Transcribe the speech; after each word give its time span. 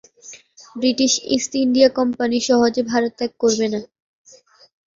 British 0.75 1.13
East 1.35 1.51
India 1.57 1.89
Company 1.97 2.37
সহজে 2.47 2.81
ভারত 2.91 3.11
ত্যাগ 3.17 3.31
করবে 3.41 3.67
না। 3.73 3.79